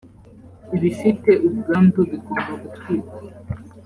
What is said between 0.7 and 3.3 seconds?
ibifite ubwandu bigomba gutwikwa